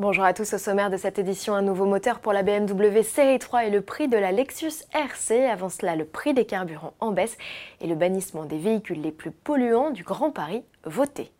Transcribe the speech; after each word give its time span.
Bonjour 0.00 0.24
à 0.24 0.34
tous, 0.34 0.54
au 0.54 0.58
sommaire 0.58 0.90
de 0.90 0.96
cette 0.96 1.20
édition, 1.20 1.54
un 1.54 1.62
nouveau 1.62 1.84
moteur 1.84 2.18
pour 2.18 2.32
la 2.32 2.42
BMW 2.42 3.04
Série 3.04 3.38
3 3.38 3.66
et 3.66 3.70
le 3.70 3.80
prix 3.80 4.08
de 4.08 4.16
la 4.16 4.32
Lexus 4.32 4.82
RC. 4.92 5.46
Avant 5.46 5.68
cela, 5.68 5.94
le 5.94 6.04
prix 6.04 6.34
des 6.34 6.44
carburants 6.44 6.94
en 6.98 7.12
baisse 7.12 7.38
et 7.80 7.86
le 7.86 7.94
bannissement 7.94 8.44
des 8.44 8.58
véhicules 8.58 9.00
les 9.00 9.12
plus 9.12 9.30
polluants 9.30 9.92
du 9.92 10.02
Grand 10.02 10.32
Paris 10.32 10.64
voté. 10.82 11.30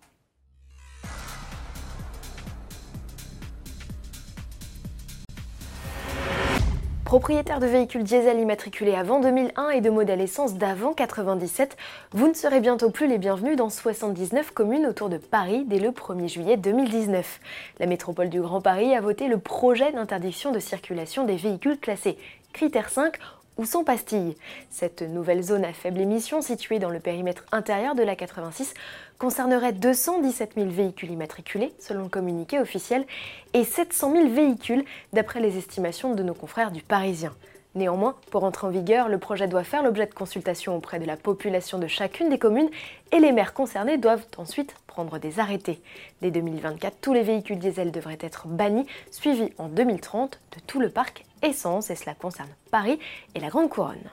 Propriétaire 7.14 7.60
de 7.60 7.66
véhicules 7.66 8.02
diesel 8.02 8.40
immatriculés 8.40 8.96
avant 8.96 9.20
2001 9.20 9.70
et 9.70 9.80
de 9.80 9.88
modèles 9.88 10.20
essence 10.20 10.54
d'avant 10.54 10.94
97, 10.94 11.76
vous 12.10 12.26
ne 12.26 12.34
serez 12.34 12.58
bientôt 12.58 12.90
plus 12.90 13.06
les 13.06 13.18
bienvenus 13.18 13.56
dans 13.56 13.70
79 13.70 14.50
communes 14.50 14.84
autour 14.84 15.08
de 15.08 15.18
Paris 15.18 15.64
dès 15.64 15.78
le 15.78 15.90
1er 15.90 16.26
juillet 16.26 16.56
2019. 16.56 17.38
La 17.78 17.86
métropole 17.86 18.30
du 18.30 18.40
Grand 18.40 18.60
Paris 18.60 18.96
a 18.96 19.00
voté 19.00 19.28
le 19.28 19.38
projet 19.38 19.92
d'interdiction 19.92 20.50
de 20.50 20.58
circulation 20.58 21.24
des 21.24 21.36
véhicules 21.36 21.78
classés 21.78 22.18
critère 22.52 22.88
5 22.88 23.14
ou 23.56 23.64
sans 23.64 23.84
pastille. 23.84 24.36
Cette 24.70 25.02
nouvelle 25.02 25.42
zone 25.42 25.64
à 25.64 25.72
faible 25.72 26.00
émission, 26.00 26.42
située 26.42 26.78
dans 26.78 26.90
le 26.90 27.00
périmètre 27.00 27.44
intérieur 27.52 27.94
de 27.94 28.02
la 28.02 28.16
86, 28.16 28.74
concernerait 29.18 29.72
217 29.72 30.52
000 30.56 30.68
véhicules 30.68 31.10
immatriculés, 31.10 31.72
selon 31.78 32.04
le 32.04 32.08
communiqué 32.08 32.58
officiel, 32.58 33.06
et 33.52 33.64
700 33.64 34.12
000 34.12 34.28
véhicules, 34.30 34.84
d'après 35.12 35.40
les 35.40 35.56
estimations 35.56 36.14
de 36.14 36.22
nos 36.22 36.34
confrères 36.34 36.70
du 36.70 36.82
Parisien. 36.82 37.32
Néanmoins, 37.74 38.14
pour 38.30 38.44
entrer 38.44 38.68
en 38.68 38.70
vigueur, 38.70 39.08
le 39.08 39.18
projet 39.18 39.48
doit 39.48 39.64
faire 39.64 39.82
l'objet 39.82 40.06
de 40.06 40.14
consultations 40.14 40.76
auprès 40.76 41.00
de 41.00 41.06
la 41.06 41.16
population 41.16 41.76
de 41.76 41.88
chacune 41.88 42.28
des 42.28 42.38
communes 42.38 42.70
et 43.10 43.18
les 43.18 43.32
maires 43.32 43.52
concernés 43.52 43.98
doivent 43.98 44.26
ensuite 44.36 44.76
prendre 44.86 45.18
des 45.18 45.40
arrêtés. 45.40 45.80
Dès 46.22 46.30
2024, 46.30 46.98
tous 47.00 47.12
les 47.12 47.22
véhicules 47.22 47.58
diesel 47.58 47.90
devraient 47.90 48.18
être 48.20 48.46
bannis, 48.46 48.86
suivis 49.10 49.50
en 49.58 49.66
2030 49.66 50.38
de 50.54 50.60
tout 50.68 50.78
le 50.78 50.88
parc 50.88 51.24
essence 51.44 51.90
et 51.90 51.94
cela 51.94 52.14
concerne 52.14 52.48
Paris 52.70 52.98
et 53.34 53.40
la 53.40 53.48
Grande 53.48 53.68
Couronne. 53.68 54.10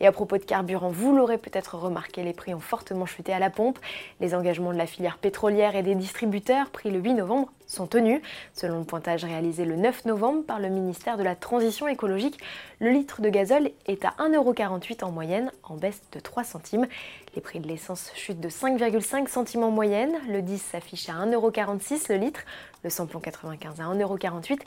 Et 0.00 0.06
à 0.06 0.12
propos 0.12 0.38
de 0.38 0.44
carburant, 0.44 0.88
vous 0.88 1.14
l'aurez 1.14 1.38
peut-être 1.38 1.76
remarqué, 1.76 2.22
les 2.22 2.32
prix 2.32 2.54
ont 2.54 2.60
fortement 2.60 3.06
chuté 3.06 3.32
à 3.32 3.38
la 3.38 3.50
pompe. 3.50 3.78
Les 4.20 4.34
engagements 4.34 4.72
de 4.72 4.78
la 4.78 4.86
filière 4.86 5.18
pétrolière 5.18 5.76
et 5.76 5.82
des 5.82 5.94
distributeurs 5.94 6.70
pris 6.70 6.90
le 6.90 6.98
8 6.98 7.14
novembre 7.14 7.52
sont 7.66 7.86
tenus. 7.86 8.22
Selon 8.54 8.78
le 8.78 8.84
pointage 8.84 9.24
réalisé 9.24 9.64
le 9.64 9.76
9 9.76 10.06
novembre 10.06 10.42
par 10.44 10.58
le 10.58 10.68
ministère 10.68 11.18
de 11.18 11.22
la 11.22 11.36
Transition 11.36 11.86
écologique, 11.86 12.38
le 12.80 12.90
litre 12.90 13.20
de 13.20 13.28
gazole 13.28 13.70
est 13.86 14.04
à 14.04 14.14
1,48€ 14.18 15.04
en 15.04 15.10
moyenne, 15.10 15.52
en 15.64 15.74
baisse 15.74 16.00
de 16.12 16.20
3 16.20 16.44
centimes. 16.44 16.86
Les 17.34 17.42
prix 17.42 17.60
de 17.60 17.68
l'essence 17.68 18.10
chutent 18.14 18.40
de 18.40 18.48
5,5 18.48 19.28
centimes 19.28 19.64
en 19.64 19.70
moyenne. 19.70 20.14
Le 20.28 20.40
10 20.40 20.58
s'affiche 20.58 21.08
à 21.10 21.14
1,46€ 21.26 22.10
le 22.10 22.18
litre, 22.18 22.40
le 22.84 22.90
samplon 22.90 23.20
95 23.20 23.80
à 23.80 23.84
1,48€ 23.84 24.58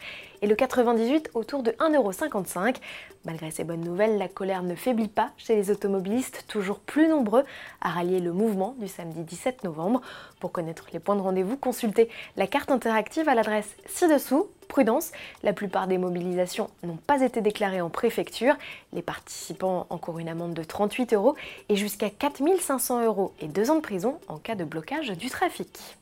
et 0.43 0.47
le 0.47 0.55
98 0.55 1.31
autour 1.33 1.63
de 1.63 1.73
1,55€. 2.09 2.77
Malgré 3.25 3.51
ces 3.51 3.63
bonnes 3.63 3.81
nouvelles, 3.81 4.17
la 4.17 4.27
colère 4.27 4.63
ne 4.63 4.73
faiblit 4.75 5.07
pas 5.07 5.31
chez 5.37 5.55
les 5.55 5.69
automobilistes, 5.69 6.45
toujours 6.47 6.79
plus 6.79 7.07
nombreux 7.07 7.43
à 7.81 7.89
rallier 7.89 8.19
le 8.19 8.33
mouvement 8.33 8.75
du 8.79 8.87
samedi 8.87 9.21
17 9.21 9.63
novembre. 9.63 10.01
Pour 10.39 10.51
connaître 10.51 10.87
les 10.93 10.99
points 10.99 11.15
de 11.15 11.21
rendez-vous, 11.21 11.57
consultez 11.57 12.09
la 12.35 12.47
carte 12.47 12.71
interactive 12.71 13.29
à 13.29 13.35
l'adresse 13.35 13.75
ci-dessous. 13.85 14.47
Prudence, 14.67 15.11
la 15.43 15.53
plupart 15.53 15.87
des 15.87 15.97
mobilisations 15.97 16.69
n'ont 16.83 16.95
pas 16.95 17.21
été 17.21 17.41
déclarées 17.41 17.81
en 17.81 17.89
préfecture. 17.89 18.55
Les 18.93 19.01
participants 19.01 19.85
encourent 19.89 20.19
une 20.19 20.29
amende 20.29 20.53
de 20.53 20.63
38 20.63 21.13
euros 21.13 21.35
et 21.67 21.75
jusqu'à 21.75 22.09
4500 22.09 23.05
euros 23.05 23.33
et 23.41 23.47
deux 23.47 23.69
ans 23.69 23.75
de 23.75 23.81
prison 23.81 24.17
en 24.29 24.37
cas 24.37 24.55
de 24.55 24.63
blocage 24.63 25.11
du 25.11 25.29
trafic. 25.29 25.97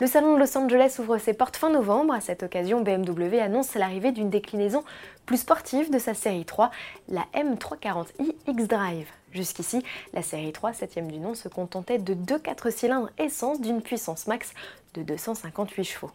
Le 0.00 0.08
salon 0.08 0.34
de 0.34 0.40
Los 0.40 0.58
Angeles 0.58 0.96
ouvre 0.98 1.18
ses 1.18 1.34
portes 1.34 1.56
fin 1.56 1.70
novembre. 1.70 2.14
À 2.14 2.20
cette 2.20 2.42
occasion, 2.42 2.80
BMW 2.80 3.38
annonce 3.40 3.74
l'arrivée 3.76 4.10
d'une 4.10 4.28
déclinaison 4.28 4.82
plus 5.24 5.36
sportive 5.36 5.88
de 5.88 6.00
sa 6.00 6.14
série 6.14 6.44
3, 6.44 6.72
la 7.08 7.24
M340i 7.32 8.34
X-Drive. 8.48 9.06
Jusqu'ici, 9.34 9.82
la 10.12 10.22
série 10.22 10.52
3, 10.52 10.72
septième 10.72 11.10
du 11.10 11.18
nom, 11.18 11.34
se 11.34 11.48
contentait 11.48 11.98
de 11.98 12.14
deux 12.14 12.38
4 12.38 12.70
cylindres 12.70 13.10
essence 13.18 13.60
d'une 13.60 13.82
puissance 13.82 14.28
max 14.28 14.54
de 14.94 15.02
258 15.02 15.84
chevaux. 15.84 16.12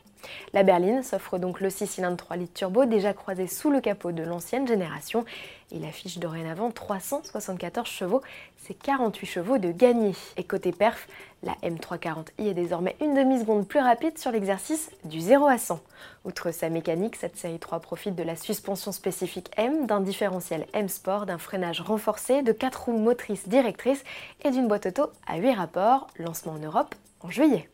La 0.53 0.63
berline 0.63 1.03
s'offre 1.03 1.38
donc 1.38 1.62
le 1.62 1.69
6 1.69 1.88
cylindres 1.88 2.18
3 2.18 2.38
litres 2.38 2.53
turbo 2.53 2.85
déjà 2.85 3.13
croisé 3.13 3.47
sous 3.47 3.72
le 3.72 3.81
capot 3.81 4.12
de 4.12 4.24
l'ancienne 4.24 4.68
génération. 4.68 5.25
Il 5.72 5.85
affiche 5.85 6.18
dorénavant 6.18 6.72
374 6.72 7.88
chevaux, 7.88 8.22
c'est 8.57 8.74
48 8.74 9.25
chevaux 9.25 9.57
de 9.57 9.72
gagné. 9.72 10.13
Et 10.36 10.44
côté 10.44 10.72
perf, 10.72 11.07
la 11.44 11.53
M340i 11.63 12.50
est 12.50 12.53
désormais 12.53 12.96
une 13.01 13.13
demi-seconde 13.13 13.68
plus 13.68 13.80
rapide 13.80 14.18
sur 14.18 14.31
l'exercice 14.31 14.91
du 15.06 15.22
0 15.22 15.47
à 15.47 15.57
100. 15.57 15.80
Outre 16.25 16.51
sa 16.51 16.69
mécanique, 16.69 17.16
cette 17.16 17.38
série 17.38 17.59
3 17.59 17.80
profite 17.80 18.16
de 18.16 18.24
la 18.24 18.36
suspension 18.36 18.91
spécifique 18.91 19.51
M, 19.57 19.86
d'un 19.86 20.01
différentiel 20.01 20.66
M 20.74 20.90
Sport, 20.90 21.28
d'un 21.28 21.38
freinage 21.38 21.81
renforcé, 21.81 22.41
de 22.41 22.51
4 22.51 22.86
roues 22.86 22.97
motrices 23.09 23.50
directrices 23.50 24.03
et 24.44 24.52
d'une 24.52 24.68
boîte 24.68 24.86
auto 24.86 25.09
à 25.25 25.38
8 25.38 25.53
rapports, 25.53 26.08
lancement 26.20 26.53
en 26.53 26.59
Europe 26.59 26.94
en 27.22 27.31
juillet. 27.31 27.68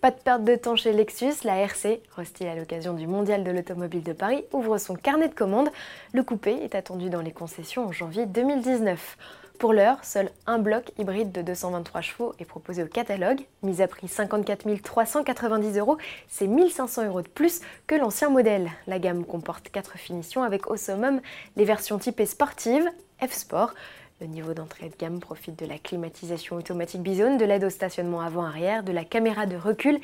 Pas 0.00 0.10
de 0.10 0.16
perte 0.16 0.44
de 0.44 0.56
temps 0.56 0.76
chez 0.76 0.92
Lexus, 0.92 1.44
la 1.44 1.58
RC, 1.58 2.00
restée 2.16 2.48
à 2.48 2.54
l'occasion 2.54 2.94
du 2.94 3.06
Mondial 3.06 3.44
de 3.44 3.50
l'automobile 3.50 4.02
de 4.02 4.14
Paris, 4.14 4.44
ouvre 4.52 4.78
son 4.78 4.94
carnet 4.94 5.28
de 5.28 5.34
commandes. 5.34 5.68
Le 6.14 6.22
coupé 6.22 6.52
est 6.52 6.74
attendu 6.74 7.10
dans 7.10 7.20
les 7.20 7.32
concessions 7.32 7.84
en 7.86 7.92
janvier 7.92 8.24
2019. 8.24 9.18
Pour 9.58 9.72
l'heure, 9.74 10.02
seul 10.04 10.30
un 10.46 10.58
bloc 10.58 10.90
hybride 10.98 11.32
de 11.32 11.42
223 11.42 12.00
chevaux 12.00 12.34
est 12.38 12.44
proposé 12.44 12.82
au 12.82 12.86
catalogue. 12.86 13.40
Mise 13.62 13.80
à 13.80 13.88
prix 13.88 14.08
54 14.08 14.82
390 14.82 15.78
euros, 15.78 15.98
c'est 16.28 16.46
1500 16.46 17.06
euros 17.06 17.22
de 17.22 17.28
plus 17.28 17.60
que 17.86 17.94
l'ancien 17.94 18.30
modèle. 18.30 18.70
La 18.86 18.98
gamme 18.98 19.24
comporte 19.24 19.70
4 19.70 19.98
finitions 19.98 20.42
avec 20.42 20.70
au 20.70 20.76
summum 20.76 21.20
les 21.56 21.64
versions 21.64 21.98
typées 21.98 22.26
sportives, 22.26 22.90
F-Sport, 23.26 23.72
le 24.20 24.26
niveau 24.26 24.54
d'entrée 24.54 24.88
de 24.88 24.96
gamme 24.96 25.20
profite 25.20 25.58
de 25.58 25.66
la 25.66 25.78
climatisation 25.78 26.56
automatique 26.56 27.02
Bizone, 27.02 27.36
de 27.36 27.44
l'aide 27.44 27.64
au 27.64 27.70
stationnement 27.70 28.20
avant-arrière, 28.20 28.82
de 28.82 28.92
la 28.92 29.04
caméra 29.04 29.46
de 29.46 29.56
recul 29.56 29.98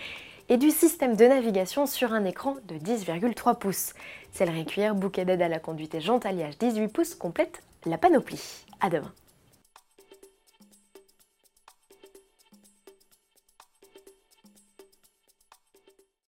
et 0.49 0.59
du 0.59 0.71
système 0.71 1.17
de 1.17 1.25
navigation 1.25 1.87
sur 1.87 2.13
un 2.13 2.25
écran 2.25 2.57
de 2.69 2.75
10,3 2.75 3.59
pouces. 3.59 3.95
Sellerie 4.33 4.67
cuir, 4.67 4.95
bouquet 4.95 5.25
d'aide 5.25 5.43
à 5.43 5.49
la 5.49 5.59
conduite 5.59 5.95
et 5.95 6.01
jante 6.01 6.27
alliage 6.27 6.59
18 6.59 6.89
pouces 6.89 7.15
complète 7.15 7.63
la 7.87 7.97
panoplie. 7.97 8.65
À 8.81 8.91
demain 8.91 9.13